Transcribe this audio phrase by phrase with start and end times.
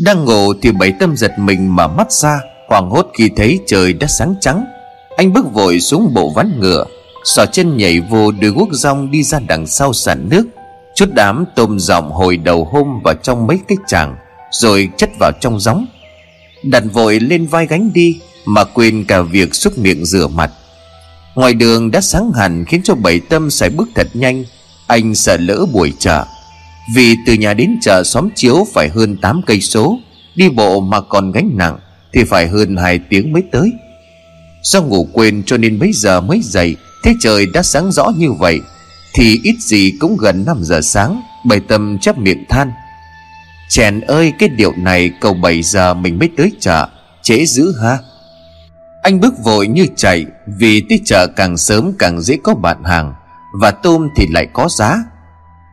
[0.00, 3.92] Đang ngủ thì bảy tâm giật mình mở mắt ra Hoàng hốt khi thấy trời
[3.92, 4.64] đã sáng trắng.
[5.16, 6.84] Anh bước vội xuống bộ ván ngựa
[7.24, 10.46] Sò chân nhảy vô đưa guốc rong đi ra đằng sau sàn nước.
[10.94, 14.16] Chút đám tôm giọng hồi đầu hôm vào trong mấy cái chàng
[14.50, 15.86] Rồi chất vào trong gióng.
[16.62, 20.50] Đặt vội lên vai gánh đi, Mà quên cả việc xúc miệng rửa mặt.
[21.34, 24.44] Ngoài đường đã sáng hẳn Khiến cho bảy tâm phải bước thật nhanh.
[24.86, 26.24] Anh sợ lỡ buổi chợ
[26.94, 29.98] vì từ nhà đến chợ xóm chiếu phải hơn 8 cây số,
[30.34, 31.78] Đi bộ mà còn gánh nặng
[32.12, 33.72] Thì phải hơn 2 tiếng mới tới.
[34.62, 38.32] Do ngủ quên cho nên mấy giờ mới dậy, Thế trời đã sáng rõ như
[38.32, 38.60] vậy,
[39.14, 42.70] Thì ít gì cũng gần 5 giờ sáng Bảy tâm chép miệng than.
[43.68, 46.88] Chèn ơi, cái điệu này cầu 7 giờ mình mới tới chợ,
[47.22, 47.98] Trễ dữ ha.
[49.02, 53.14] Anh bước vội như chạy, Vì tới chợ càng sớm càng dễ có bạn hàng,
[53.60, 54.96] Và tôm thì lại có giá.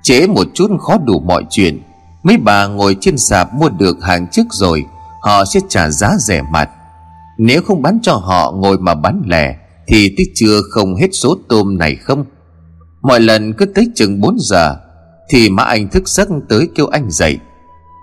[0.03, 1.81] Trễ một chút khó đủ mọi chuyện.
[2.23, 4.85] Mấy bà ngồi trên sạp mua được hàng trước rồi,
[5.21, 6.69] Họ sẽ trả giá rẻ mặt
[7.37, 11.37] Nếu không bán cho họ ngồi mà bán lẻ, Thì tới trưa không hết số
[11.49, 12.25] tôm này không?
[13.01, 14.75] Mọi lần cứ tới chừng 4 giờ,
[15.29, 17.39] Thì má anh thức giấc tới kêu anh dậy.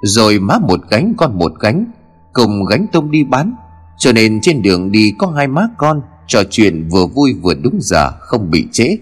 [0.03, 1.85] Rồi má một gánh con một gánh,
[2.33, 3.55] Cùng gánh tôm đi bán.
[3.98, 7.79] Cho nên trên đường đi có hai má con, Trò chuyện vừa vui vừa đúng
[7.81, 8.97] giờ, Không bị trễ.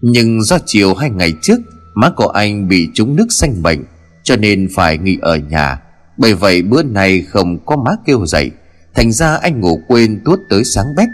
[0.00, 1.58] Nhưng do chiều hai ngày trước
[2.00, 3.84] Má của anh bị trúng nước xanh bệnh,
[4.22, 5.82] Cho nên phải nghỉ ở nhà.
[6.16, 8.50] Bởi vậy bữa nay không có má kêu dậy,
[8.94, 11.08] Thành ra anh ngủ quên tuốt tới sáng bét.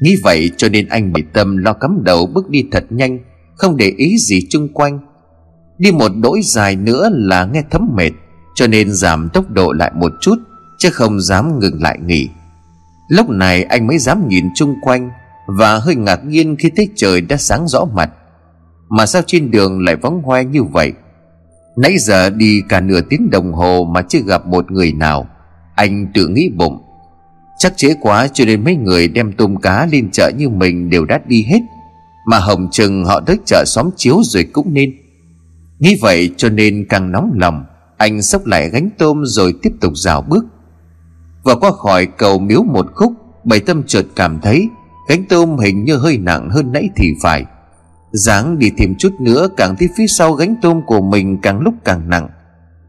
[0.00, 3.18] Nghĩ vậy cho nên anh bị tâm lo cắm đầu bước đi thật nhanh,
[3.56, 4.98] Không để ý gì chung quanh.
[5.78, 8.12] Đi một đỗi dài nữa là nghe thấm mệt,
[8.54, 10.36] Cho nên giảm tốc độ lại một chút,
[10.78, 12.28] Chứ không dám ngừng lại nghỉ.
[13.08, 15.10] Lúc này anh mới dám nhìn chung quanh
[15.46, 18.10] Và hơi ngạc nhiên khi thấy trời đã sáng rõ mặt.
[18.90, 20.92] Mà sao trên đường lại vắng hoe như vậy?
[21.76, 25.28] Nãy giờ đi cả nửa tiếng đồng hồ mà chưa gặp một người nào.
[25.74, 26.78] Anh tự nghĩ bụng.
[27.58, 31.04] Chắc chế quá cho nên mấy người đem tôm cá lên chợ như mình đều
[31.04, 31.60] đã đi hết.
[32.26, 34.94] Mà hồng chừng họ tới chợ xóm chiếu rồi cũng nên.
[35.78, 37.64] Nghĩ vậy cho nên càng nóng lòng,
[37.96, 40.44] Anh xốc lại gánh tôm rồi tiếp tục rào bước.
[41.42, 43.12] Và qua khỏi cầu miếu một khúc
[43.44, 44.68] Bảy tâm chợt cảm thấy
[45.08, 47.44] Gánh tôm hình như hơi nặng hơn nãy thì phải
[48.12, 51.74] dáng đi thêm chút nữa Càng thấy phía sau gánh tôm của mình càng lúc
[51.84, 52.28] càng nặng,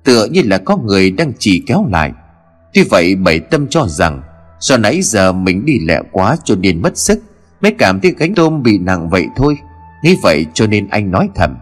[0.03, 2.11] Tựa như là có người đang chỉ kéo lại.
[2.73, 4.21] Tuy vậy, bảy tâm cho rằng,
[4.59, 7.19] Do nãy giờ mình đi lẹ quá cho nên mất sức,
[7.61, 9.57] Mới cảm thấy gánh tôm bị nặng vậy thôi.
[10.03, 11.55] Nghĩ vậy cho nên anh nói thầm,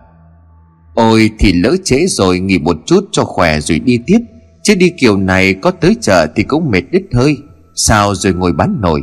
[0.93, 4.19] Ôi, thì lỡ trễ rồi, nghỉ một chút cho khỏe rồi đi tiếp.
[4.63, 7.37] Chứ đi kiểu này có tới chợ thì cũng mệt đứt hơi.
[7.75, 9.01] Sao rồi ngồi bán nổi?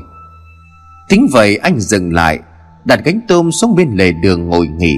[1.08, 2.38] Tính vậy, anh dừng lại
[2.86, 4.94] Đặt gánh tôm xuống bên lề đường ngồi nghỉ.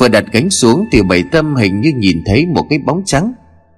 [0.00, 3.32] Vừa đặt gánh xuống thì bảy tâm hình như nhìn thấy một cái bóng trắng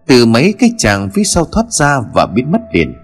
[0.07, 2.95] Từ mấy cái chàng phía sau thoát ra và biến mất liền.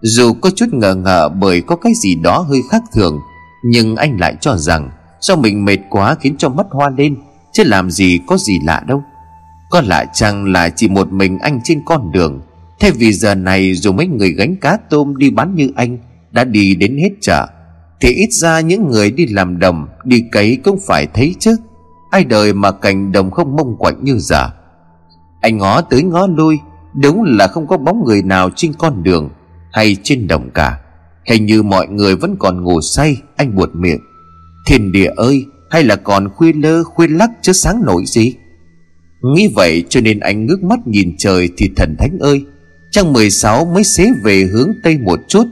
[0.00, 3.20] Dù có chút ngờ ngờ bởi có cái gì đó hơi khác thường,
[3.64, 7.16] Nhưng anh lại cho rằng Do mình mệt quá khiến cho mắt hoa lên,
[7.52, 9.02] Chứ làm gì có gì lạ đâu.
[9.70, 12.40] Có lạ chăng là chỉ một mình anh trên con đường?
[12.80, 15.98] Thay vì giờ này dù mấy người gánh cá tôm đi bán như anh,
[16.32, 17.46] Đã đi đến hết chợ.
[18.00, 21.56] Thì ít ra những người đi làm đồng, Đi cấy cũng phải thấy chứ.
[22.10, 24.48] Ai đời mà cành đồng không mông quạnh như giả
[25.40, 26.58] Anh ngó tới ngó lui,
[27.02, 29.30] Đúng là không có bóng người nào trên con đường
[29.72, 30.80] hay trên đồng cả.
[31.24, 34.00] Hình như mọi người vẫn còn ngủ say, anh buột miệng.
[34.66, 38.34] Thiên địa ơi, hay là còn khuya lơ, khuya lắc chứ sáng nổi gì?
[39.34, 42.44] Nghĩ vậy cho nên anh ngước mắt nhìn trời thì thần thánh ơi,
[42.90, 45.44] trăng 16 mới xế về hướng tây một chút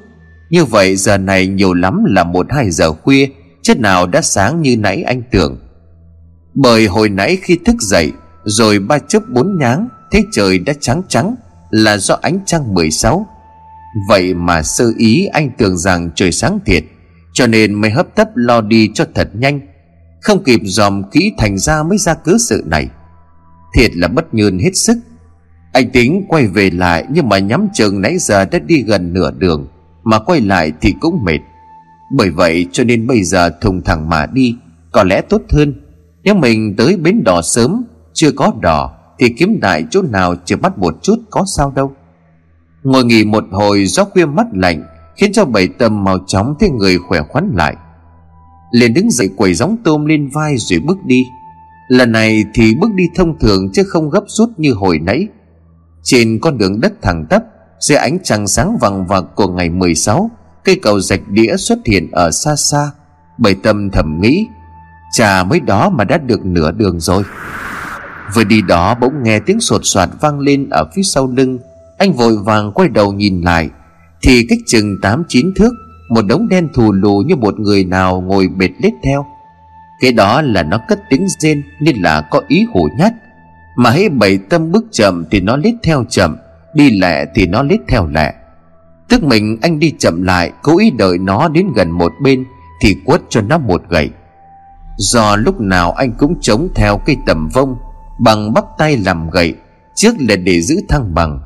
[0.55, 3.29] như vậy giờ này nhiều lắm là một hai giờ khuya,
[3.63, 5.59] chết nào đã sáng như nãy anh tưởng.
[6.55, 8.13] Bởi hồi nãy khi thức dậy,
[8.45, 11.35] rồi ba chớp bốn nháng thấy trời đã trắng trắng,
[11.71, 13.27] là do ánh trăng 16
[14.09, 16.85] Vậy mà sơ ý anh tưởng rằng trời sáng thiệt,
[17.33, 19.61] Cho nên mới hấp tấp lo đi cho thật nhanh.
[20.21, 22.89] Không kịp dòm kỹ thành ra mới ra cớ sự này.
[23.77, 24.99] Thiệt là bất nhơn hết sức.
[25.73, 29.31] Anh tính quay về lại Nhưng mà nhắm chừng nãy giờ đã đi gần nửa
[29.31, 29.69] đường.
[30.05, 31.39] Mà quay lại thì cũng mệt.
[32.17, 34.57] Bởi vậy cho nên bây giờ thùng thẳng mà đi,
[34.93, 35.75] Có lẽ tốt hơn.
[36.25, 40.57] Nếu mình tới bến đò sớm, Chưa có đò Thì kiếm đại chỗ nào chưa
[40.57, 41.93] bắt một chút có sao đâu.
[42.83, 44.83] Ngồi nghỉ một hồi, gió khuya mắt lạnh,
[45.17, 47.77] Khiến cho bảy tâm màu chóng thấy người khỏe khoắn lại.
[48.73, 51.27] Liền đứng dậy quẩy gióng tôm lên vai rồi bước đi.
[51.89, 55.29] Lần này thì bước đi thông thường chứ không gấp rút như hồi nãy.
[56.03, 57.43] Trên con đường đất thẳng tắp
[57.81, 60.31] dưới ánh trăng sáng vàng vặc của ngày 16
[60.65, 62.91] Cây cầu rạch đĩa xuất hiện ở xa xa.
[63.39, 64.47] Bảy tâm thầm nghĩ
[65.13, 67.23] Chà mới đó mà đã được nửa đường rồi.
[68.35, 71.59] Vừa đi đó bỗng nghe tiếng sột soạt vang lên ở phía sau lưng.
[71.99, 73.71] Anh vội vàng quay đầu nhìn lại.
[74.23, 75.71] Thì cách chừng tám chín thước,
[76.09, 79.27] Một đống đen thù lù như một người nào ngồi bệt lết theo.
[80.01, 83.13] Cái đó là nó cất tiếng rên Nên là có ý hổ nhát.
[83.77, 86.37] Mà hễ bảy tâm bước chậm Thì nó lết theo chậm.
[86.75, 88.35] Đi lẹ thì nó lết theo lẹ.
[89.09, 92.45] Tức mình anh đi chậm lại, Cố ý đợi nó đến gần một bên
[92.81, 94.11] Thì quất cho nó một gậy.
[94.99, 97.77] Do lúc nào anh cũng chống theo cây tầm vông,
[98.21, 99.55] Bằng bắp tay làm gậy,
[99.97, 101.41] Trước là để giữ thăng bằng.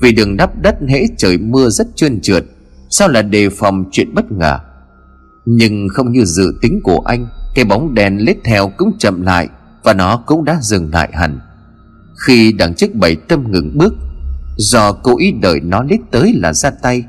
[0.00, 2.44] Vì đường đắp đất hễ trời mưa rất trơn trượt,
[2.90, 4.58] Sao là đề phòng chuyện bất ngờ?
[5.46, 9.48] Nhưng không như dự tính của anh, Cái bóng đèn lết theo cũng chậm lại
[9.84, 11.38] Và nó cũng đã dừng lại hẳn.
[12.26, 13.94] Khi đằng trước bảy tâm ngừng bước
[14.58, 17.04] Do cố ý đợi nó lít tới là ra tay.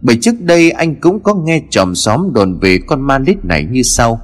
[0.00, 3.64] Bởi trước đây anh cũng có nghe chòm xóm đồn về con ma lít này
[3.70, 4.20] như sau.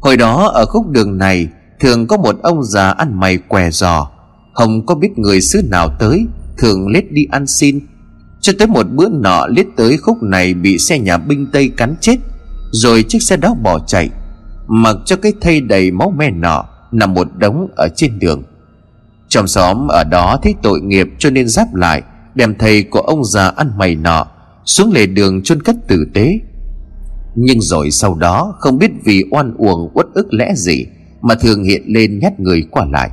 [0.00, 1.48] Hồi đó ở khúc đường này,
[1.80, 4.10] Thường có một ông già ăn mày què giò.
[4.54, 6.26] Hồng có biết người xứ nào tới,
[6.58, 7.80] Thường lết đi ăn xin.
[8.40, 11.94] Cho tới một bữa nọ lết tới khúc này Bị xe nhà binh Tây cắn
[12.00, 12.16] chết,
[12.72, 14.10] Rồi chiếc xe đó bỏ chạy.
[14.66, 18.42] Mặc cho cái thây đầy máu me nọ Nằm một đống ở trên đường.
[19.28, 22.02] Trong xóm ở đó thấy tội nghiệp cho nên giáp lại,
[22.34, 24.26] Đem thầy của ông già ăn mày nọ,
[24.64, 26.38] Xuống lề đường chôn cất tử tế.
[27.34, 30.86] Nhưng rồi sau đó Không biết vì oan uổng uất ức lẽ gì
[31.20, 33.10] Mà thường hiện lên nhát người qua lại.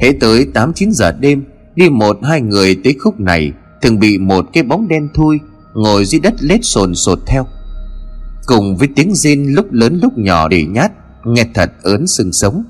[0.00, 1.44] Hễ tới 8-9 giờ đêm,
[1.76, 3.52] Đi một hai người tới khúc này,
[3.82, 5.38] Thường bị một cái bóng đen thui,
[5.74, 7.46] Ngồi dưới đất lết sồn sột theo.
[8.46, 10.92] Cùng với tiếng rên lúc lớn lúc nhỏ để nhát,
[11.24, 12.64] Nghe thật ớn sừng sống.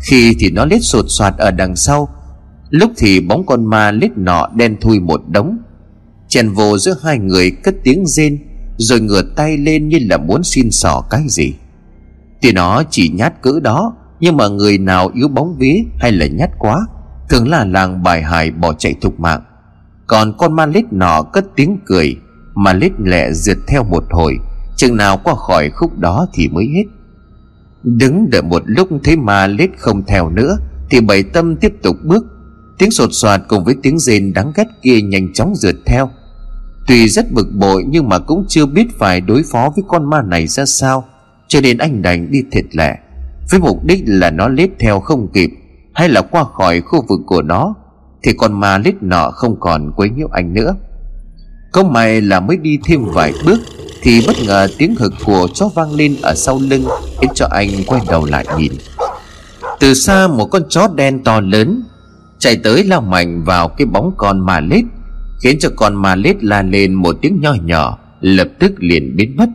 [0.00, 2.08] Khi thì nó lết sột soạt ở đằng sau,
[2.70, 5.58] Lúc thì bóng con ma lết nọ đen thui một đống.
[6.28, 8.38] Chèn vô giữa hai người cất tiếng rên,
[8.76, 11.54] Rồi ngửa tay lên như là muốn xin xỏ cái gì.
[12.42, 16.26] Thì nó chỉ nhát cỡ đó, nhưng mà người nào yếu bóng vía hay là
[16.26, 16.86] nhát quá,
[17.28, 19.42] thường là làng bài hài bỏ chạy thục mạng.
[20.06, 22.16] Còn con ma lết nọ cất tiếng cười,
[22.54, 24.38] mà lết lẹ rượt theo một hồi,
[24.76, 26.84] chừng nào qua khỏi khúc đó thì mới hết
[27.82, 30.56] đứng đợi một lúc thấy ma lết không theo nữa,
[30.90, 32.24] thì bảy tâm tiếp tục bước.
[32.78, 36.10] Tiếng sột soạt cùng với tiếng rên đáng ghét kia nhanh chóng rượt theo.
[36.86, 40.22] Tuy rất bực bội nhưng mà cũng chưa biết phải đối phó với con ma
[40.22, 41.04] này ra sao,
[41.48, 42.98] cho nên anh đành đi thiệt lẻ.
[43.50, 45.50] Với mục đích là nó lết theo không kịp,
[45.94, 47.74] hay là qua khỏi khu vực của nó,
[48.22, 50.76] thì con ma lết nọ không còn quấy nhiễu anh nữa.
[51.72, 53.58] Công may là mới đi thêm vài bước
[54.08, 56.84] thì bất ngờ tiếng hực của chó vang lên ở sau lưng,
[57.20, 58.72] khiến cho anh quay đầu lại nhìn.
[59.80, 61.82] Từ xa một con chó đen to lớn
[62.38, 64.84] chạy tới lao mạnh vào cái bóng con ma lết,
[65.42, 69.36] khiến cho con ma lết la lên một tiếng nho nhỏ, lập tức liền biến
[69.36, 69.48] mất.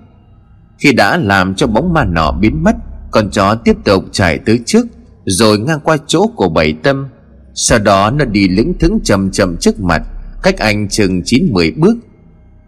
[0.78, 2.76] Khi đã làm cho bóng ma nọ biến mất,
[3.12, 4.88] con chó tiếp tục chạy tới trước,
[5.26, 7.08] rồi ngang qua chỗ của bảy tâm.
[7.54, 10.02] Sau đó nó đi lững thững chậm chậm trước mặt,
[10.44, 11.96] cách anh chừng chín mười bước.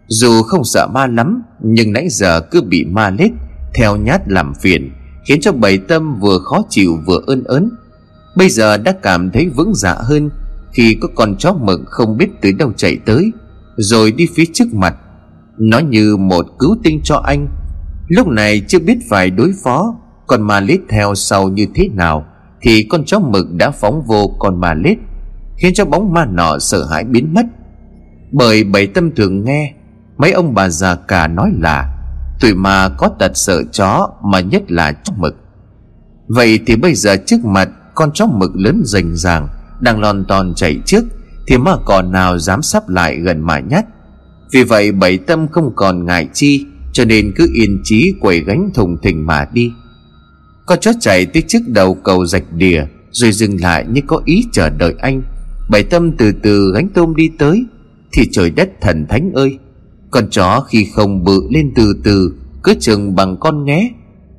[0.08, 3.30] Dù không sợ ma lắm nhưng nãy giờ cứ bị ma lết
[3.74, 4.90] theo nhát làm phiền,
[5.28, 7.70] khiến cho bảy tâm vừa khó chịu vừa ơn ớn.
[8.36, 10.30] Bây giờ đã cảm thấy vững dạ hơn
[10.72, 13.30] khi có con chó mực không biết từ đâu chạy tới,
[13.76, 14.96] rồi đi phía trước mặt.
[15.58, 17.48] Nó như một cứu tinh cho anh.
[18.08, 19.96] Lúc này chưa biết phải đối phó,
[20.26, 22.26] con ma lết theo sau như thế nào,
[22.60, 24.98] thì con chó mực đã phóng vô con ma lết
[25.56, 27.46] khiến cho bóng ma nọ sợ hãi biến mất.
[28.32, 29.74] Bởi bảy tâm thường nghe
[30.18, 31.92] mấy ông bà già cả nói là,
[32.40, 35.36] Tụi mà có tật sợ chó mà nhất là chó mực.
[36.28, 39.48] Vậy thì bây giờ trước mặt con chó mực lớn rành ràng,
[39.80, 41.04] đang lon ton chạy trước,
[41.46, 43.84] thì mà còn nào dám sắp lại gần mà nhát?
[44.52, 48.70] Vì vậy bảy tâm không còn ngại chi, cho nên cứ yên chí quẩy gánh
[48.74, 49.72] thùng thình mà đi.
[50.66, 54.44] Con chó chạy tới trước đầu cầu rạch đìa, Rồi dừng lại như có ý
[54.52, 55.22] chờ đợi anh.
[55.70, 57.64] Bảy tâm từ từ gánh tôm đi tới,
[58.12, 59.58] Thì trời đất thần thánh ơi!
[60.10, 62.32] Con chó khi không bự lên từ từ,
[62.62, 63.90] Cứ chừng bằng con nghé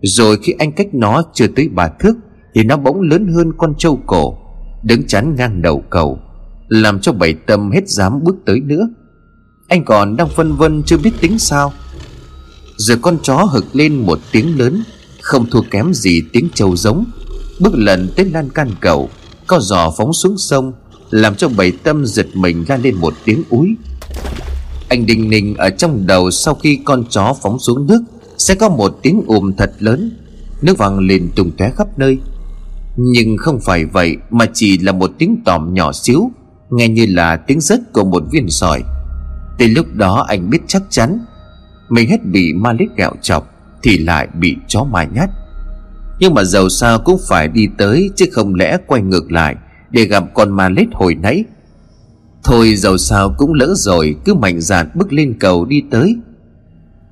[0.02, 2.14] Rồi khi anh cách nó chưa tới ba thước,
[2.54, 4.38] Thì nó bỗng lớn hơn con trâu cổ,
[4.84, 6.20] Đứng chắn ngang đầu cầu,
[6.68, 8.90] Làm cho bảy tâm hết dám bước tới nữa.
[9.68, 11.74] Anh còn đang phân vân chưa biết tính sao.
[12.78, 14.84] Rồi con chó hực lên một tiếng lớn,
[15.22, 17.06] không thua kém gì tiếng trâu giống.
[17.60, 19.10] Bước lần tới lan can cầu,
[19.48, 20.74] có giò phóng xuống sông,
[21.10, 23.76] làm cho bảy tâm giật mình la lên một tiếng úi
[24.90, 28.02] anh đinh ninh ở trong đầu sau khi con chó phóng xuống nước,
[28.38, 30.12] sẽ có một tiếng ùm thật lớn.
[30.62, 32.18] Nước vàng lên tung tóe khắp nơi.
[32.98, 36.32] Nhưng không phải vậy mà chỉ là một tiếng tòm nhỏ xíu,
[36.70, 38.84] nghe như là tiếng rớt của một viên sỏi.
[39.58, 41.20] Từ lúc đó anh biết chắc chắn,
[41.90, 43.54] mình hết bị ma lít gạo chọc
[43.84, 45.30] thì lại bị chó ma nhát.
[46.20, 49.56] Nhưng mà dầu sao cũng phải đi tới, chứ không lẽ quay ngược lại
[49.90, 51.44] để gặp con ma lít hồi nãy.
[52.44, 56.16] Thôi dầu sao cũng lỡ rồi, Cứ mạnh dạn bước lên cầu đi tới.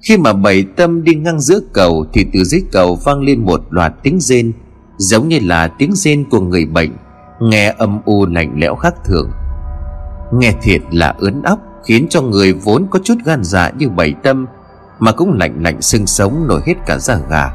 [0.01, 3.61] Khi mà bảy tâm đi ngang giữa cầu, Thì từ dưới cầu vang lên một
[3.69, 4.53] loạt tiếng rên,
[4.97, 6.91] Giống như là tiếng rên của người bệnh,
[7.41, 9.29] Nghe âm u lạnh lẽo khác thường.
[10.33, 14.13] Nghe thiệt là ớn óc, Khiến cho người vốn có chút gan dạ như bảy
[14.23, 14.45] tâm,
[14.99, 17.49] Mà cũng lạnh lạnh sưng sống nổi hết cả da gà.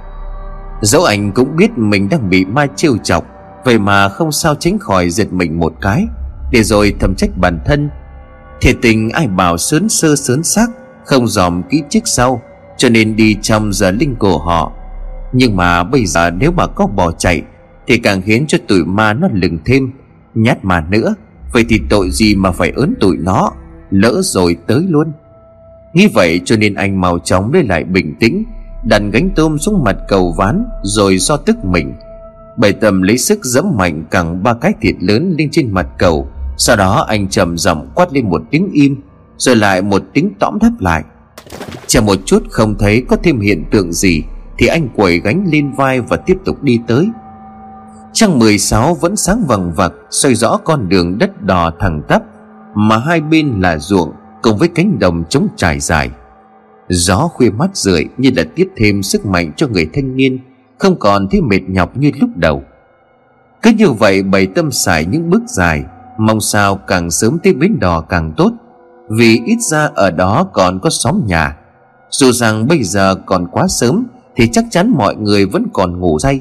[0.83, 3.25] Dẫu anh cũng biết mình đang bị ma trêu chọc,
[3.65, 6.07] Vậy mà không sao tránh khỏi giật mình một cái.
[6.51, 7.91] Để rồi thầm trách bản thân.
[8.61, 10.67] Thiệt tình ai bảo sớn sơ sớn xác,
[11.05, 12.43] Không dòm kỹ trước sau,
[12.77, 14.73] Cho nên đi trong giờ linh cổ họ.
[15.33, 17.43] Nhưng mà bây giờ nếu mà có bỏ chạy,
[17.87, 19.93] Thì càng khiến cho tụi ma nó lừng thêm.
[20.35, 21.15] Nhát mà nữa,
[21.53, 23.53] Vậy thì tội gì mà phải ớn tụi nó?
[23.91, 25.13] Lỡ rồi tới luôn.
[25.95, 28.45] Nghĩ vậy cho nên anh mau chóng lấy lại bình tĩnh,
[28.85, 31.95] đặt gánh tôm xuống mặt cầu ván, rồi do tức mình.
[32.57, 36.29] Bảy tầm lấy sức dẫm mạnh cẳng ba cái thịt lớn lên trên mặt cầu
[36.61, 38.97] sau đó anh trầm giọng quát lên một tiếng im,
[39.37, 41.05] rồi lại một tiếng tõm thấp lại.
[41.87, 44.23] Chờ một chút không thấy có thêm hiện tượng gì,
[44.59, 47.09] thì anh quẩy gánh lên vai và tiếp tục đi tới.
[48.13, 52.23] Trăng 16 vẫn sáng vằng vặc, soi rõ con đường đất đỏ thẳng tắp,
[52.75, 54.13] Mà hai bên là ruộng,
[54.43, 56.11] cùng với cánh đồng trống trải dài.
[56.89, 60.39] Gió khuya mát rượi như là tiếp thêm sức mạnh cho người thanh niên,
[60.79, 62.63] Không còn thấy mệt nhọc như lúc đầu.
[63.63, 65.85] Cứ như vậy bày tâm xài những bước dài
[66.21, 68.53] Mong sao càng sớm tới bến đò càng tốt,
[69.11, 71.57] Vì ít ra ở đó còn có xóm nhà.
[72.11, 76.19] Dù rằng bây giờ còn quá sớm Thì chắc chắn mọi người vẫn còn ngủ
[76.19, 76.41] say.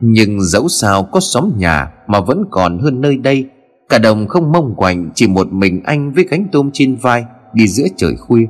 [0.00, 3.48] Nhưng dẫu sao có xóm nhà Mà vẫn còn hơn nơi đây,
[3.88, 7.68] Cả đồng không mông quạnh Chỉ một mình anh với cánh tôm trên vai Đi
[7.68, 8.46] giữa trời khuya.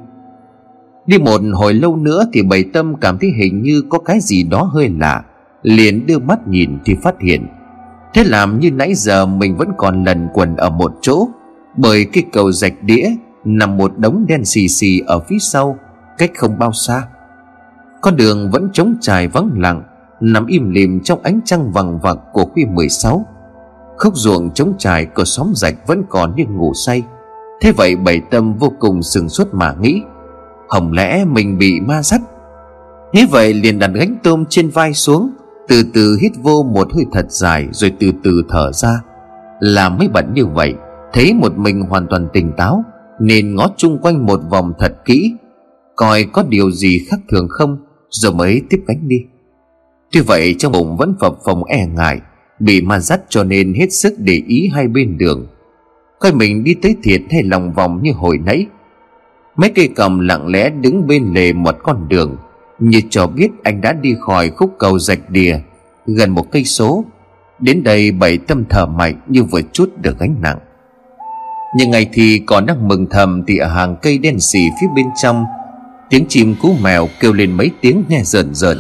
[1.06, 4.42] Đi một hồi lâu nữa thì bầy tâm cảm thấy hình như có cái gì
[4.42, 5.24] đó hơi lạ,
[5.62, 7.46] Liền đưa mắt nhìn thì phát hiện
[8.14, 11.28] Thế làm như nãy giờ mình vẫn còn lần quần ở một chỗ,
[11.76, 13.08] Bởi cái cầu rạch đĩa
[13.44, 15.78] Nằm một đống đen xì xì ở phía sau,
[16.18, 17.02] Cách không bao xa.
[18.00, 19.82] Con đường vẫn trống trải vắng lặng,
[20.20, 23.26] Nằm im lìm trong ánh trăng vằng vặc của khuya 16
[23.98, 27.02] Khúc ruộng trống trải của xóm rạch vẫn còn như ngủ say.
[27.60, 30.02] Thế vậy bảy tâm vô cùng sừng suốt mà nghĩ
[30.68, 32.20] Hồng lẽ mình bị ma sắt
[33.12, 35.30] Nghĩ vậy liền đặt gánh tôm trên vai xuống
[35.68, 39.00] từ từ hít vô một hơi thật dài Rồi từ từ thở ra.
[39.60, 40.74] Làm mấy bận như vậy,
[41.12, 42.84] Thấy một mình hoàn toàn tỉnh táo,
[43.20, 45.32] Nên ngó chung quanh một vòng thật kỹ.
[45.96, 47.76] Coi có điều gì khác thường không,
[48.10, 49.16] Rồi mới tiếp cánh đi.
[50.12, 52.20] Tuy vậy, trong bụng vẫn phập phồng e ngại,
[52.58, 55.46] Bị ma dắt cho nên hết sức để ý hai bên đường.
[56.20, 58.66] Coi mình đi tới thiệt hay lòng vòng như hồi nãy.
[59.56, 62.36] Mấy cây cầm lặng lẽ đứng bên lề một con đường
[62.78, 65.58] như cho biết anh đã đi khỏi khúc cầu rạch đìa,
[66.06, 67.04] Gần một cây số.
[67.60, 70.58] Đến đây bảy tâm thở mạnh như vừa chút được gánh nặng.
[71.76, 75.06] Nhưng ngày thì còn đang mừng thầm Thì ở hàng cây đen xì phía bên
[75.22, 75.44] trong,
[76.10, 78.78] Tiếng chim cú mèo kêu lên mấy tiếng nghe rợn rợn.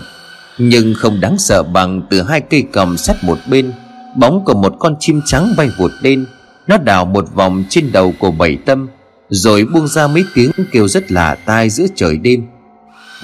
[0.58, 3.72] Nhưng không đáng sợ bằng từ hai cây cầm sát một bên,
[4.16, 6.26] Bóng của một con chim trắng bay vụt lên.
[6.66, 8.88] Nó đào một vòng trên đầu của bảy tâm,
[9.28, 12.46] rồi buông ra mấy tiếng kêu rất lạ tai giữa trời đêm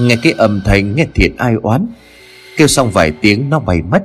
[0.01, 1.87] nghe cái âm thanh nghe thiệt ai oán.
[2.57, 4.05] Kêu xong vài tiếng nó bay mất.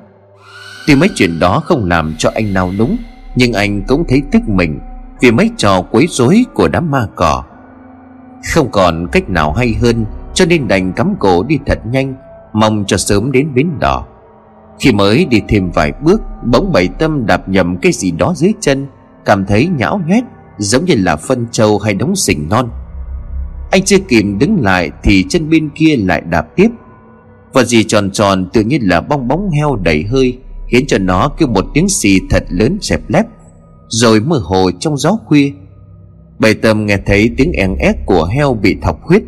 [0.87, 2.97] Tuy mấy chuyện đó không làm cho anh nào núng
[3.35, 4.79] nhưng anh cũng thấy tức mình
[5.21, 7.43] vì mấy trò quấy rối của đám ma cỏ
[8.53, 12.15] không còn cách nào hay hơn cho nên đành cắm cổ đi thật nhanh
[12.53, 14.05] mong cho sớm đến bến đỏ
[14.79, 18.53] khi mới đi thêm vài bước bỗng bảy tâm đạp nhầm cái gì đó dưới
[18.61, 18.87] chân
[19.25, 20.23] cảm thấy nhão nhét,
[20.57, 22.69] Giống như là phân trâu hay đống sình non.
[23.75, 26.70] Anh chưa kịp đứng lại Thì chân bên kia lại đạp tiếp.
[27.53, 31.29] Và gì tròn tròn tự nhiên là bong bóng heo đầy hơi, Khiến cho nó
[31.29, 33.25] kêu một tiếng xì thật lớn chẹp lép,
[33.88, 35.51] Rồi mơ hồ trong gió khuya.
[36.39, 39.24] Bầy tầm nghe thấy tiếng en ép của heo bị thọc huyết.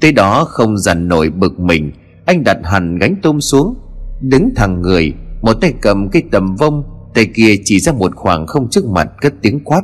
[0.00, 1.92] Tới đó không dằn nổi bực mình,
[2.26, 3.74] Anh đặt hẳn gánh tôm xuống,
[4.20, 6.84] Đứng thẳng người, Một tay cầm cái tầm vông,
[7.14, 9.82] Tay kia chỉ ra một khoảng không trước mặt cất tiếng quát.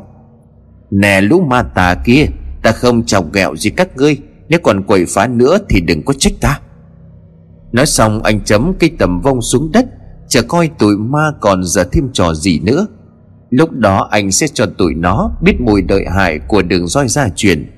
[0.91, 2.27] Nè lũ ma tà kia
[2.65, 4.17] Ta không chọc ghẹo gì các ngươi,
[4.49, 6.61] Nếu còn quậy phá nữa thì đừng có trách ta.
[7.73, 9.87] Nói xong, anh chấm cây tầm vong xuống đất,
[10.29, 12.87] Chờ coi tụi ma còn giờ thêm trò gì nữa.
[13.51, 17.29] Lúc đó anh sẽ cho tụi nó Biết mùi đợi hại của đường roi gia
[17.29, 17.71] truyền.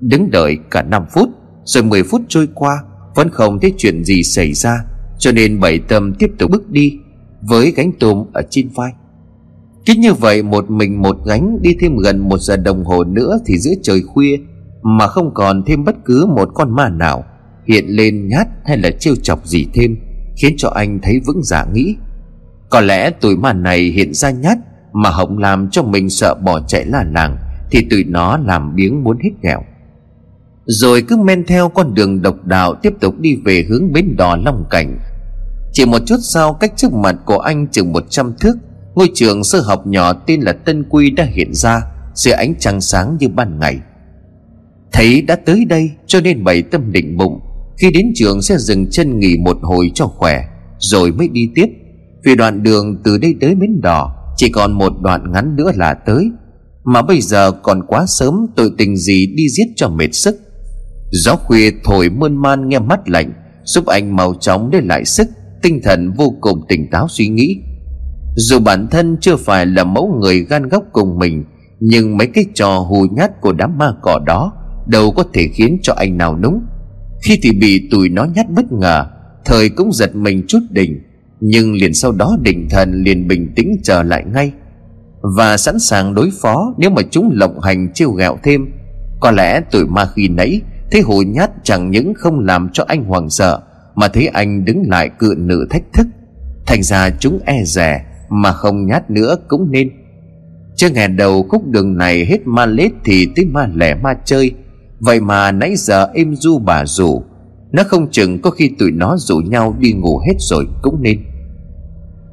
[0.00, 1.28] Đứng đợi cả 5 phút,
[1.64, 2.82] Rồi 10 phút trôi qua,
[3.14, 4.84] Vẫn không thấy chuyện gì xảy ra,
[5.18, 6.98] Cho nên bảy tâm tiếp tục bước đi,
[7.42, 8.92] Với gánh tôm ở trên vai
[9.88, 13.38] cứ như vậy một mình một gánh đi thêm gần một giờ đồng hồ nữa
[13.46, 14.36] Thì giữa trời khuya,
[14.82, 17.24] Mà không còn thêm bất cứ một con ma nào
[17.66, 19.96] Hiện lên nhát hay là trêu chọc gì thêm,
[20.36, 21.96] Khiến cho anh thấy vững dạ nghĩ.
[22.70, 24.58] Có lẽ tuổi ma này hiện ra nhát
[24.92, 27.36] Mà Hồng làm cho mình sợ bỏ chạy là làng
[27.70, 29.62] Thì tụi nó làm biếng muốn hết nghèo.
[30.64, 34.36] Rồi cứ men theo con đường độc đạo Tiếp tục đi về hướng bến đò
[34.36, 34.98] Long Cảnh.
[35.72, 38.54] Chỉ một chút sau cách trước mặt của anh chừng 100 thước
[38.94, 41.80] Ngôi trường sơ học nhỏ tên là Tân Quy đã hiện ra
[42.14, 43.80] Dưới ánh trăng sáng như ban ngày.
[44.92, 47.40] Thấy đã tới đây cho nên bảy tâm định bụng,
[47.78, 50.44] Khi đến trường sẽ dừng chân nghỉ một hồi cho khỏe,
[50.78, 51.66] Rồi mới đi tiếp.
[52.24, 55.94] Vì đoạn đường từ đây tới bến đỏ, Chỉ còn một đoạn ngắn nữa là
[55.94, 56.30] tới,
[56.84, 60.40] Mà bây giờ còn quá sớm, Tội tình gì đi giết cho mệt sức.
[61.10, 63.32] Gió khuya thổi mơn man nghe mắt lạnh,
[63.64, 65.28] Giúp anh mau chóng để lại sức,
[65.62, 67.56] Tinh thần vô cùng tỉnh táo suy nghĩ.
[68.40, 71.44] Dù bản thân chưa phải là mẫu người gan góc cùng mình,
[71.80, 74.52] Nhưng mấy cái trò hù nhát của đám ma cỏ đó
[74.86, 76.60] đâu có thể khiến cho anh nào núng.
[77.22, 79.06] Khi thì bị tụi nó nhát bất ngờ,
[79.44, 81.00] thời cũng giật mình chút đỉnh,
[81.40, 84.52] nhưng liền sau đó định thần liền bình tĩnh trở lại ngay
[85.36, 88.66] và sẵn sàng đối phó nếu mà chúng lộng hành chiêu gạo thêm.
[89.20, 93.04] Có lẽ tụi ma khi nãy thấy hồ nhát chẳng những không làm cho anh
[93.04, 93.60] hoàng sợ,
[93.94, 96.06] mà thấy anh đứng lại cự nữ thách thức.
[96.66, 99.90] Thành ra chúng e rè mà không nhát nữa cũng nên.
[100.76, 104.52] Chưa nghe đầu khúc đường này hết ma lết thì tới ma lẻ ma chơi.
[105.00, 107.22] Vậy mà nãy giờ êm du bà rủ,
[107.72, 111.18] Nó không chừng có khi tụi nó rủ nhau đi ngủ hết rồi cũng nên.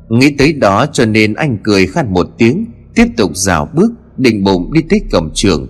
[0.10, 4.44] Nghĩ tới đó cho nên anh cười khan một tiếng, Tiếp tục dạo bước, Định
[4.44, 5.68] bụng đi tới cổng trường.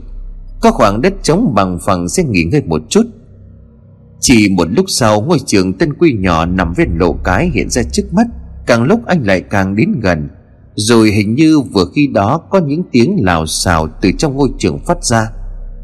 [0.61, 3.03] Có khoảng đất trống bằng phẳng sẽ nghỉ ngơi một chút.
[4.19, 7.83] Chỉ một lúc sau, ngôi trường Tân Quy nhỏ nằm ven lộ cái hiện ra
[7.83, 8.27] trước mắt.
[8.65, 10.29] Càng lúc anh lại càng đến gần,
[10.75, 14.79] Rồi hình như vừa khi đó có những tiếng lào xào từ trong ngôi trường
[14.79, 15.27] phát ra.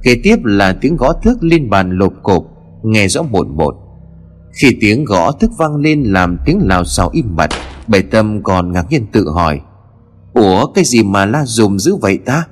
[0.04, 2.44] Kế tiếp là tiếng gõ thước lên bàn lộp cộp,
[2.84, 3.76] Nghe rõ một một.
[4.54, 7.50] Khi tiếng gõ thức vang lên làm tiếng lào xào im bặt
[7.88, 9.62] Bảy tâm còn ngạc nhiên tự hỏi,
[10.34, 12.44] Ủa, cái gì mà la dùm dữ vậy ta?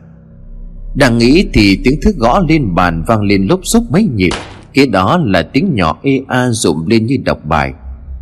[0.96, 4.32] Đang nghĩ thì tiếng thức gõ lên bàn vang lên lốp xúc mấy nhịp,
[4.74, 7.74] Kế đó là tiếng nhỏ ê a rụng lên như đọc bài.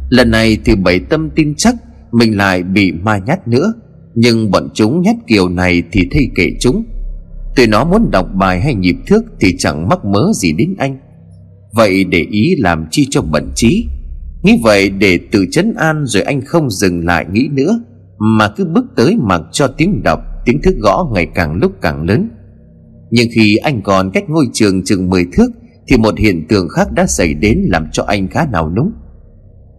[0.10, 1.76] Lần này thì bảy tâm tin chắc
[2.12, 3.74] mình lại bị ma nhát nữa,
[4.16, 6.84] Nhưng bọn chúng nhát kiểu này thì thay kể chúng.
[7.56, 10.98] Tụi nó muốn đọc bài hay nhịp thước Thì chẳng mắc mớ gì đến anh.
[11.74, 13.88] Vậy để ý làm chi cho bẩn trí.
[14.44, 17.80] Nghĩ vậy để tự chấn an Rồi anh không dừng lại nghĩ nữa,
[18.18, 22.04] Mà cứ bước tới mặc cho tiếng đọc, Tiếng thước gõ ngày càng lúc càng
[22.04, 22.30] lớn.
[23.12, 25.52] Nhưng khi anh còn cách ngôi trường chừng 10 thước
[25.88, 28.92] Thì một hiện tượng khác đã xảy đến Làm cho anh khá nào núng.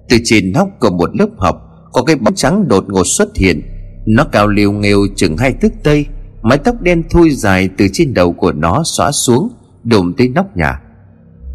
[0.08, 3.62] Từ trên nóc của một lớp học có cái bóng trắng đột ngột xuất hiện.
[4.06, 6.06] Nó cao liều nghêu chừng hai thước tây,
[6.42, 9.48] mái tóc đen thui dài từ trên đầu của nó xóa xuống,
[9.84, 10.80] Đụng tới nóc nhà.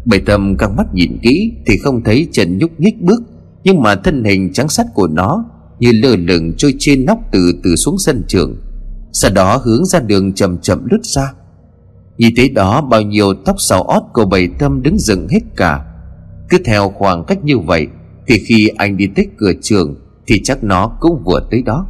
[0.04, 3.22] Bầy tâm căng mắt nhìn kỹ thì không thấy trần nhúc nhích bước,
[3.64, 5.44] nhưng mà thân hình trắng sắt của nó
[5.78, 8.56] như lơ lửng trôi trên nóc từ từ xuống sân trường.
[9.12, 11.32] Sau đó hướng ra đường chậm chậm lướt ra.
[12.18, 15.84] Nhìn thấy đó, bao nhiêu tóc xào ót của bầy tâm đứng dựng hết cả.
[16.48, 17.86] Cứ theo khoảng cách như vậy
[18.26, 19.94] thì khi anh đi tới cửa trường
[20.26, 21.86] thì chắc nó cũng vừa tới đó.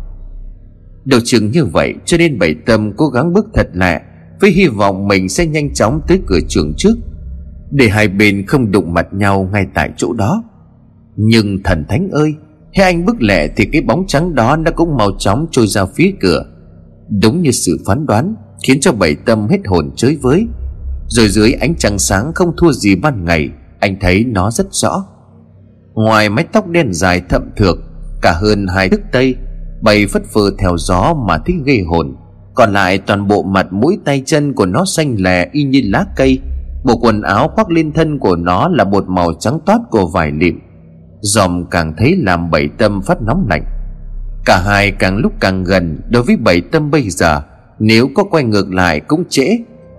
[1.05, 4.01] Đầu chừng như vậy, cho nên bảy tâm cố gắng bước thật lẹ,
[4.41, 6.95] Với hy vọng mình sẽ nhanh chóng tới cửa trường trước,
[7.71, 10.45] Để hai bên không đụng mặt nhau ngay tại chỗ đó.
[11.17, 12.35] Nhưng thần thánh ơi,
[12.75, 15.87] Thế anh bước lẹ thì cái bóng trắng đó Nó cũng mau chóng trôi ra
[15.87, 16.45] phía cửa.
[17.23, 18.35] Đúng như sự phán đoán,
[18.67, 20.47] Khiến cho bảy tâm hết hồn chới với.
[21.09, 25.07] Rồi dưới ánh trăng sáng không thua gì ban ngày, Anh thấy nó rất rõ.
[25.95, 27.79] Ngoài mái tóc đen dài thậm thược
[28.25, 29.37] Cả hơn hai thước tây
[29.83, 32.17] bay phất phơ theo gió mà thích gây hồn.
[32.55, 36.05] Còn lại toàn bộ mặt mũi tay chân của nó xanh lè y như lá
[36.17, 36.39] cây.
[36.85, 40.33] Bộ quần áo khoác lên thân của nó là một màu trắng toát của vải
[40.33, 40.61] lịm.
[41.21, 43.65] Dòm càng thấy làm bảy tâm phát nóng lạnh.
[44.45, 47.43] Cả hai càng lúc càng gần đối với bảy tâm bây giờ,
[47.79, 49.49] nếu có quay ngược lại cũng trễ.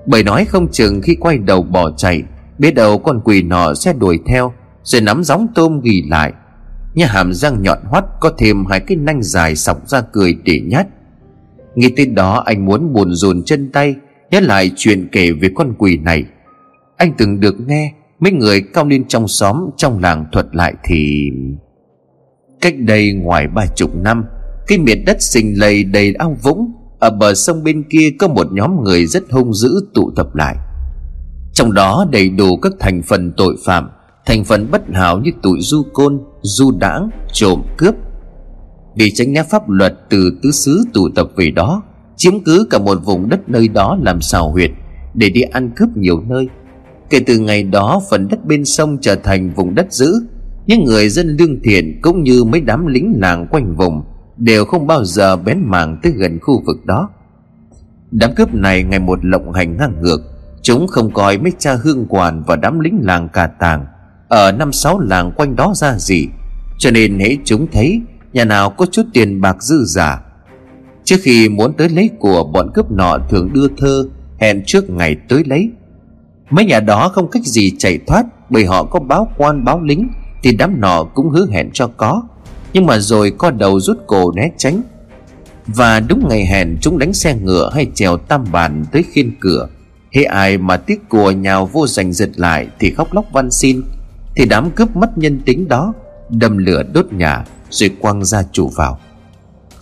[0.05, 2.23] Bởi nói không chừng khi quay đầu bỏ chạy,
[2.59, 6.33] biết đâu con quỷ nọ sẽ đuổi theo, rồi nắm gióng tôm ghi lại.
[6.95, 10.61] Nhà hàm răng nhọn hoắt, Có thêm hai cái nanh dài sọc ra cười để
[10.65, 10.87] nhát.
[11.75, 13.95] Nghĩ tới đó, anh muốn buồn rùn chân tay,
[14.31, 16.23] Nhớ lại chuyện kể về con quỷ này.
[16.97, 21.31] Anh từng được nghe, Mấy người cao niên trong xóm, Trong làng thuật lại thì
[22.61, 24.25] Cách đây ngoài ba chục năm,
[24.67, 28.47] Cái miệt đất xình lầy đầy ao vũng, Ở bờ sông bên kia có một
[28.51, 30.55] nhóm người rất hung dữ tụ tập lại.
[31.53, 33.89] Trong đó đầy đủ các thành phần tội phạm
[34.25, 37.95] Thành phần bất hảo như tụi du côn Du đãng, trộm cướp.
[38.95, 41.83] Vì tránh né pháp luật từ tứ xứ tụ tập về đó
[42.15, 44.71] Chiếm cứ cả một vùng đất nơi đó làm xào huyệt
[45.13, 46.47] Để đi ăn cướp nhiều nơi.
[47.09, 50.13] Kể từ ngày đó phần đất bên sông trở thành vùng đất giữ.
[50.67, 54.01] Những người dân lương thiện cũng như mấy đám lính làng quanh vùng
[54.37, 57.09] Đều không bao giờ bén mảng tới gần khu vực đó.
[58.11, 60.21] Đám cướp này ngày một lộng hành ngang ngược
[60.61, 63.85] Chúng không coi mấy cha hương quản và đám lính làng cà tàng.
[64.27, 66.27] Ở năm sáu làng quanh đó ra gì.
[66.77, 68.01] Cho nên hễ chúng thấy,
[68.33, 70.21] Nhà nào có chút tiền bạc dư giả.
[71.03, 74.05] Trước khi muốn tới lấy của Bọn cướp nọ thường đưa thơ,
[74.39, 75.69] Hẹn trước ngày tới lấy.
[76.49, 80.09] Mấy nhà đó không cách gì chạy thoát, Bởi họ có báo quan báo lính,
[80.43, 82.23] Thì đám nọ cũng hứa hẹn cho có.
[82.73, 84.81] Nhưng mà rồi co đầu rút cổ né tránh.
[85.67, 89.67] Và đúng ngày hẹn, chúng đánh xe ngựa hay trèo tam bàn tới khiên cửa.
[90.11, 93.81] Hễ ai mà tiếc của nhào vô giành giật lại, Thì khóc lóc van xin.
[94.35, 95.93] Thì đám cướp mất nhân tính đó
[96.29, 98.99] Đâm lửa đốt nhà Rồi quăng ra chủ vào.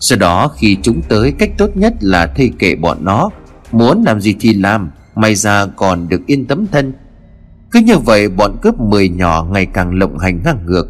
[0.00, 3.30] Sau đó khi chúng tới, cách tốt nhất là thay kệ bọn nó.
[3.72, 6.92] Muốn làm gì thì làm, May ra còn được yên tấm thân.
[7.70, 10.86] Cứ như vậy, bọn cướp mười nhỏ ngày càng lộng hành ngang ngược.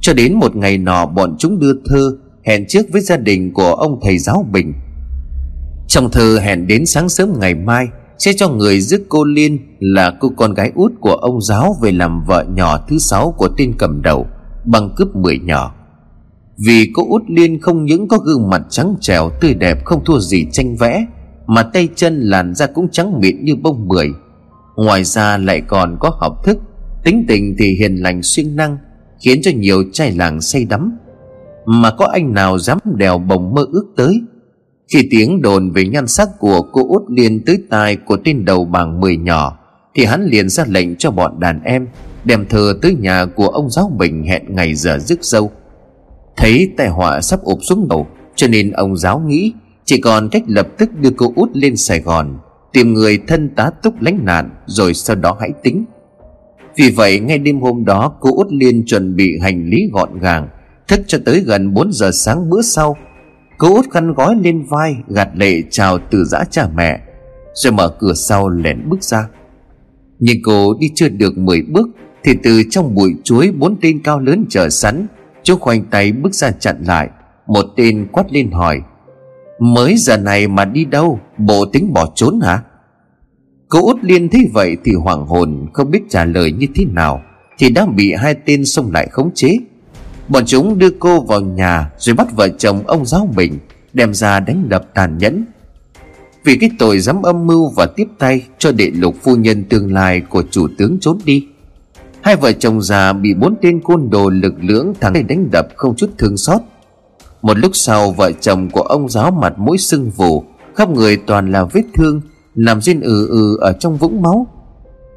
[0.00, 2.16] Cho đến một ngày nọ, bọn chúng đưa thơ
[2.46, 4.74] Hẹn trước với gia đình của ông thầy giáo Bình.
[5.88, 7.86] Trong thư hẹn đến sáng sớm ngày mai
[8.18, 11.92] sẽ cho người giúp cô Liên Là cô con gái út của ông giáo Về
[11.92, 14.26] làm vợ nhỏ thứ sáu của tên cầm đầu,
[14.64, 15.74] Bằng cướp mười nhỏ.
[16.66, 20.18] Vì cô út Liên không những có gương mặt trắng trẻo, Tươi đẹp, không thua
[20.18, 21.06] gì tranh vẽ,
[21.46, 24.08] mà tay chân làn da cũng trắng mịn như bông bưởi.
[24.76, 26.58] Ngoài ra lại còn có học thức,
[27.04, 28.78] tính tình thì hiền lành, siêng năng,
[29.20, 30.98] khiến cho nhiều trai làng say đắm.
[31.66, 34.20] Mà có anh nào dám đèo bồng mơ ước tới
[34.88, 38.64] khi tiếng đồn về nhan sắc của cô út liên tới tai của tên đầu
[38.64, 39.58] bảng mười nhỏ,
[39.94, 41.88] thì hắn liền ra lệnh cho bọn đàn em
[42.24, 45.50] đem thờ tới nhà của ông giáo bình hẹn ngày giờ rước dâu.
[46.36, 49.52] Thấy tai họa sắp ụp xuống đầu, cho nên ông giáo nghĩ
[49.84, 52.38] chỉ còn cách lập tức đưa cô út lên Sài Gòn,
[52.72, 55.84] Tìm người thân tá túc lánh nạn, Rồi sau đó hãy tính.
[56.76, 60.48] Vì vậy, ngay đêm hôm đó, Cô út liên chuẩn bị hành lý gọn gàng,
[60.88, 62.96] Thức cho tới gần 4 giờ sáng bữa sau
[63.58, 67.00] Cô út khăn gói lên vai, Gạt lệ chào từ giã cha mẹ,
[67.54, 69.28] Rồi mở cửa sau lẻn bước ra.
[70.18, 71.88] Nhưng cô đi chưa được 10 bước,
[72.24, 75.06] Thì từ trong bụi chuối Bốn tên cao lớn chờ sẵn,
[75.42, 77.08] Chú khoanh tay bước ra chặn lại.
[77.46, 78.80] Một tên quát lên hỏi,
[79.60, 81.20] Mới giờ này mà đi đâu?
[81.38, 82.62] Bộ tính bỏ trốn hả?
[83.68, 87.22] Cô út liên thấy vậy thì hoảng hồn, Không biết trả lời như thế nào,
[87.58, 89.58] Thì đã bị hai tên xông lại khống chế.
[90.28, 93.58] Bọn chúng đưa cô vào nhà Rồi bắt vợ chồng ông giáo mình,
[93.92, 95.44] Đem ra đánh đập tàn nhẫn.
[96.44, 99.92] Vì cái tội dám âm mưu và tiếp tay Cho đệ lục phu nhân tương
[99.92, 101.46] lai Của chủ tướng trốn đi,
[102.26, 105.96] Hai vợ chồng già bị bốn tên côn đồ lực lưỡng thằng đánh đập không
[105.96, 106.60] chút thương xót.
[107.42, 111.52] Một lúc sau, vợ chồng của ông giáo mặt mũi sưng vù, khắp người toàn
[111.52, 112.20] là vết thương,
[112.54, 114.46] nằm riêng ừ ừ ở trong vũng máu.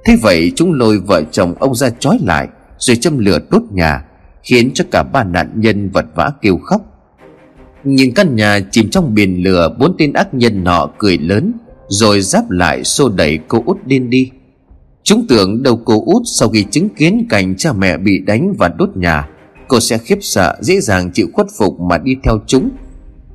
[0.05, 4.05] Thế vậy chúng lôi vợ chồng ông ra trói lại, rồi châm lửa đốt nhà
[4.49, 6.81] khiến cho cả ba nạn nhân vật vã kêu khóc.
[7.83, 11.53] Nhìn căn nhà chìm trong biển lửa, bốn tên ác nhân nọ cười lớn,
[11.87, 14.31] rồi giáp lại xô đẩy cô út điên đi.
[15.03, 18.67] Chúng tưởng đầu cô út sau khi chứng kiến cảnh cha mẹ bị đánh và
[18.67, 19.27] đốt nhà,
[19.69, 22.69] Cô sẽ khiếp sợ, dễ dàng chịu khuất phục mà đi theo chúng.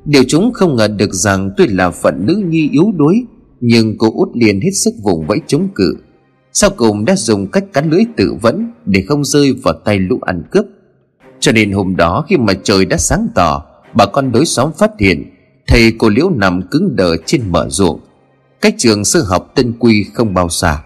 [0.04, 3.14] Điều chúng không ngờ được rằng tuy là phận nữ nhi yếu đuối,
[3.60, 5.96] Nhưng cô út liền hết sức vùng vẫy chống cự.
[6.52, 10.18] Sau cùng đã dùng cách cắn lưỡi tự vẫn Để không rơi vào tay lũ
[10.22, 10.64] ăn cướp.
[11.44, 14.90] Cho nên hôm đó khi mà trời đã sáng tỏ, Bà con đối xóm phát
[14.98, 15.24] hiện,
[15.66, 18.00] Thầy cô liễu nằm cứng đờ trên mở ruộng.
[18.60, 20.78] Cách trường sư học tân quy không bao xa.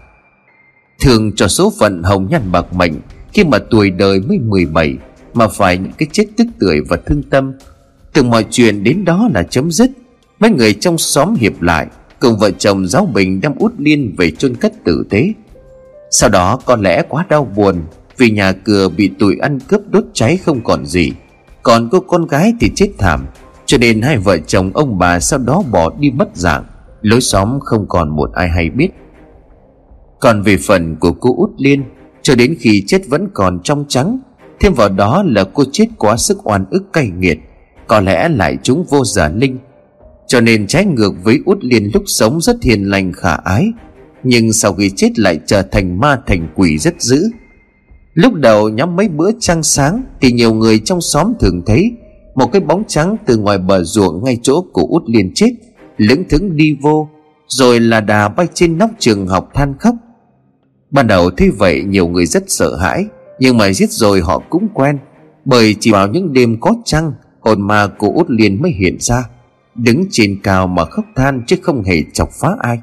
[1.01, 2.93] Thường cho số phận hồng nhan bạc mệnh,
[3.33, 4.97] Khi mà tuổi đời mới 17
[5.33, 7.53] mà phải những cái chết tức tưởi và thương tâm.
[8.13, 9.91] Từ mọi chuyện đến đó là chấm dứt.
[10.39, 11.87] Mấy người trong xóm hiệp lại,
[12.19, 15.33] cùng vợ chồng giáo bình đem út liên về chôn cất tử tế.
[16.11, 17.75] Sau đó có lẽ quá đau buồn
[18.19, 21.11] vì nhà cửa bị tụi ăn cướp đốt cháy không còn gì.
[21.63, 23.25] Còn cô con gái thì chết thảm,
[23.65, 26.63] cho nên hai vợ chồng ông bà sau đó bỏ đi mất dạng.
[27.01, 28.89] Lối xóm không còn một ai hay biết.
[30.19, 31.83] Còn về phần của cô út liên,
[32.21, 34.19] cho đến khi chết vẫn còn trong trắng,
[34.59, 37.39] Thêm vào đó là cô chết quá sức oan ức cay nghiệt,
[37.87, 39.57] Có lẽ lại chúng vô giả linh.
[40.27, 43.67] Cho nên trái ngược với út liên lúc sống rất hiền lành khả ái,
[44.23, 47.29] Nhưng sau khi chết lại trở thành ma thành quỷ rất dữ.
[48.19, 51.91] Lúc đầu nhắm mấy bữa trăng sáng Thì nhiều người trong xóm thường thấy
[52.35, 55.49] Một cái bóng trắng từ ngoài bờ ruộng ngay chỗ của út liên chết,
[55.97, 57.09] Lững thững đi vô,
[57.47, 59.95] Rồi là đà bay trên nóc trường học than khóc.
[60.91, 63.05] Ban đầu thấy vậy nhiều người rất sợ hãi,
[63.39, 64.97] nhưng mà giết rồi họ cũng quen,
[65.45, 69.23] Bởi chỉ vào những đêm có trăng, Hồn ma của út liền mới hiện ra,
[69.75, 72.79] Đứng trên cao mà khóc than Chứ không hề chọc phá ai.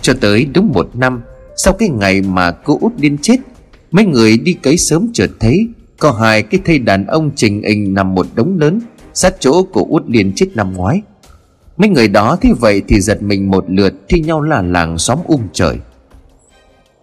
[0.00, 1.22] Cho tới đúng một năm,
[1.56, 3.36] Sau cái ngày mà cô út điên chết
[3.92, 5.66] Mấy người đi cấy sớm chợt thấy,
[5.98, 8.80] Có hai cái thây đàn ông trình hình nằm một đống lớn,
[9.14, 11.02] Sát chỗ của út liền chết năm ngoái.
[11.76, 15.18] Mấy người đó thế vậy thì giật mình một lượt, Thi nhau là làng xóm
[15.26, 15.78] um trời.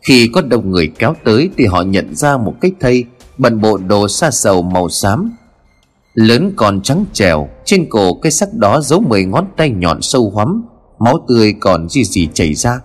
[0.02, 3.06] Khi có đông người kéo tới Thì họ nhận ra một cái thây,
[3.38, 5.32] Bận bộ đồ sa sầu màu xám,
[6.14, 10.30] Lớn còn trắng trèo Trên cổ cái sắc đó giấu mười ngón tay nhọn sâu
[10.30, 10.64] hoắm,
[11.00, 12.80] Máu tươi còn gì gì chảy ra.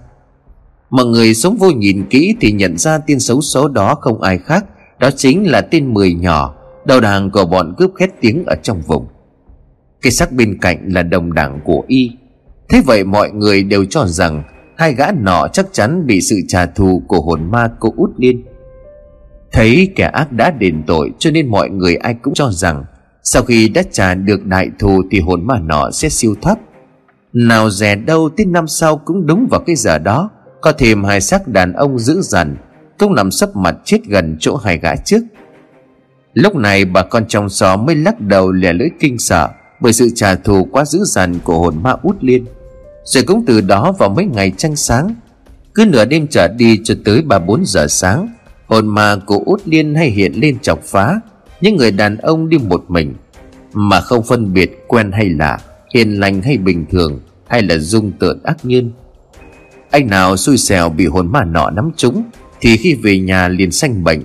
[0.95, 4.39] Mọi người sống vô nhìn kỹ Thì nhận ra tên xấu số đó không ai
[4.39, 4.65] khác,
[5.01, 6.55] Đó chính là tên mười nhỏ,
[6.87, 9.07] Đầu đàn của bọn cướp khét tiếng ở trong vùng.
[10.03, 12.11] Cái sắc bên cạnh là đồng đảng của y.
[12.69, 14.43] Thế vậy mọi người đều cho rằng
[14.77, 18.45] Hai gã nọ chắc chắn bị sự trả thù của hồn ma cô út liên
[19.53, 22.85] Thấy kẻ ác đã đền tội cho nên mọi người ai cũng cho rằng
[23.23, 26.59] Sau khi đã trả được đại thù thì hồn ma nọ sẽ siêu thoát.
[27.33, 30.31] Nào rẻ đâu tới năm sau cũng đúng vào cái giờ đó.
[30.65, 32.57] Có thêm hai xác đàn ông dữ dằn,
[32.99, 35.21] Cũng nằm sấp mặt chết gần chỗ hai gã trước.
[36.35, 39.49] Lúc này bà con trong xóm mới lắc đầu lẻ lưỡi kinh sợ
[39.81, 42.45] Bởi sự trả thù quá dữ dằn của hồn ma út liên.
[43.05, 45.15] Rồi cũng từ đó vào mấy ngày trăng sáng,
[45.75, 48.29] Cứ nửa đêm trở đi cho tới ba bốn giờ sáng,
[48.67, 51.21] Hồn ma của út liên hay hiện lên chọc phá,
[51.61, 53.15] Những người đàn ông đi một mình,
[53.73, 55.59] Mà không phân biệt quen hay lạ,
[55.95, 58.93] Hiền lành hay bình thường, Hay là dung tượng ác nhân
[59.91, 62.23] anh nào xui xẻo bị hồn ma nọ nắm trúng
[62.61, 64.23] Thì khi về nhà liền sanh bệnh.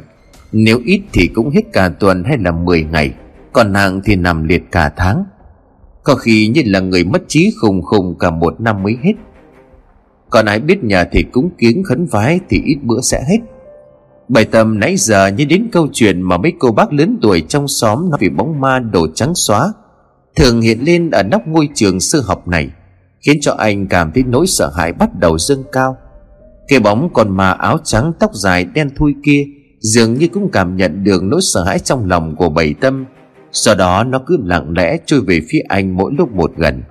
[0.51, 3.13] Nếu ít thì cũng hết cả tuần hay là 10 ngày,
[3.53, 5.23] Còn nặng thì nằm liệt cả tháng.
[6.03, 9.13] Có khi như là người mất trí khùng khùng cả một năm mới hết.
[10.29, 13.39] Còn ai biết nhà thì cúng kiến khấn vái Thì ít bữa sẽ hết.
[14.29, 17.67] Bài tâm nãy giờ như đến câu chuyện mà mấy cô bác lớn tuổi trong
[17.67, 19.73] xóm nói về bóng ma đồ trắng xóa,
[20.35, 22.69] thường hiện lên ở nóc ngôi trường sư học này
[23.21, 25.97] khiến cho anh cảm thấy nỗi sợ hãi bắt đầu dâng cao.
[26.67, 29.45] Cái bóng con ma áo trắng, tóc dài đen thui kia
[29.79, 33.05] dường như cũng cảm nhận được nỗi sợ hãi trong lòng của bảy tâm.
[33.51, 36.83] Sau đó nó cứ lặng lẽ trôi về phía anh mỗi lúc một gần.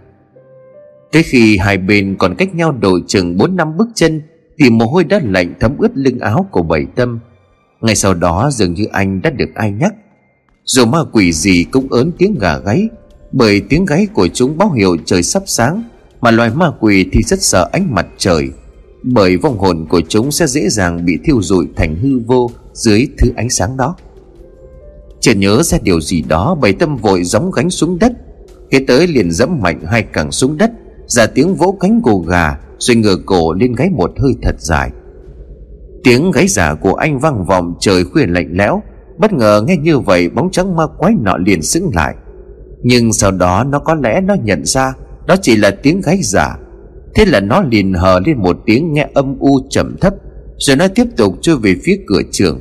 [1.12, 4.22] Tới khi hai bên còn cách nhau độ chừng bốn năm bước chân,
[4.58, 7.20] thì mồ hôi đã lạnh thấm ướt lưng áo của bảy tâm.
[7.80, 9.94] Ngay sau đó dường như anh đã được ai nhắc.
[10.64, 12.88] Dù ma quỷ gì cũng ớn tiếng gà gáy,
[13.32, 15.82] Bởi tiếng gáy của chúng báo hiệu trời sắp sáng.
[16.20, 18.50] Mà loài ma quỷ thì rất sợ ánh mặt trời.
[19.02, 23.08] Bởi vong hồn của chúng sẽ dễ dàng bị thiêu rụi thành hư vô Dưới
[23.18, 23.96] thứ ánh sáng đó.
[25.20, 28.12] Chợt nhớ ra điều gì đó, bầy tâm vội gióng gánh xuống đất.
[28.70, 30.70] Kế tới liền dẫm mạnh hai cẳng xuống đất,
[31.06, 34.90] Ra tiếng vỗ cánh gồ gà, Rồi ngửa cổ lên gáy một hơi thật dài.
[36.04, 38.82] Tiếng gáy giả của anh vang vọng trời khuya lạnh lẽo.
[39.18, 42.14] Bất ngờ nghe như vậy, bóng trắng ma quái nọ liền sững lại.
[42.82, 44.92] Nhưng sau đó nó có lẽ nó nhận ra
[45.28, 46.56] đó chỉ là tiếng gáy giả
[47.14, 50.14] Thế là nó liền hờ lên một tiếng nghe âm u trầm thấp,
[50.58, 52.60] Rồi nó tiếp tục trôi về phía cửa trường.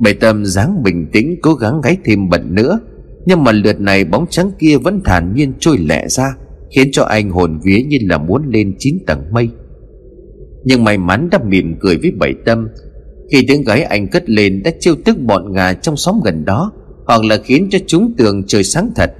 [0.00, 2.80] Bệ tâm dáng bình tĩnh, cố gắng gáy thêm bận nữa,
[3.26, 6.36] Nhưng mà lượt này bóng trắng kia vẫn thản nhiên trôi lẹ ra,
[6.76, 9.48] Khiến cho anh hồn vía như là muốn lên chín tầng mây.
[10.64, 12.68] Nhưng may mắn đã mỉm cười với bảy tâm,
[13.32, 16.72] khi tiếng gáy anh cất lên đã chiêu tức bọn gà trong xóm gần đó,
[17.06, 19.14] hoặc là khiến cho chúng tưởng trời sáng thật,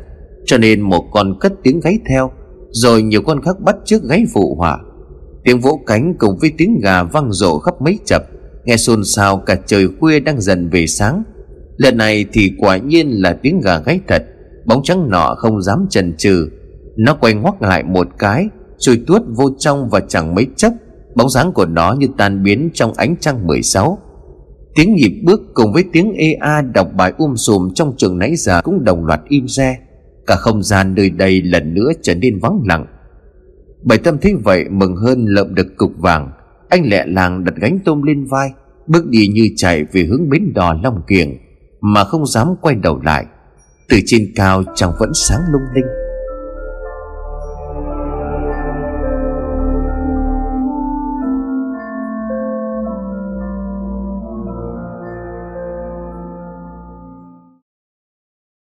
[0.47, 2.31] cho nên một con cất tiếng gáy theo
[2.71, 4.79] rồi nhiều con khác bắt trước gáy phụ họa.
[5.45, 8.23] Tiếng vỗ cánh cùng với tiếng gà vang rộ khắp mấy chập.
[8.65, 11.23] Nghe xôn xao cả trời khuya đang dần về sáng.
[11.77, 14.25] Lần này thì quả nhiên là tiếng gà gáy thật.
[14.67, 16.49] Bóng trắng nọ không dám chần chừ.
[16.97, 20.73] Nó quay ngoắc lại một cái rồi tuốt vô trong và chẳng mấy chốc,
[21.15, 23.99] Bóng dáng của nó như tan biến trong ánh trăng 16
[24.75, 28.61] Tiếng nhịp bước cùng với tiếng EA đọc bài um sùm trong trường nãy giờ
[28.63, 29.79] cũng đồng loạt im re.
[30.27, 32.87] Cả không gian nơi đây lần nữa trở nên vắng lặng.
[33.83, 36.33] Bảy tâm thấy vậy mừng hơn lợm được cục vàng,
[36.69, 38.51] Anh lẹ làng đặt gánh tôm lên vai,
[38.87, 41.39] Bước đi như chạy về hướng bến đò Long Kiềng
[41.81, 43.27] Mà không dám quay đầu lại.
[43.89, 46.00] Từ trên cao trăng vẫn sáng lung linh.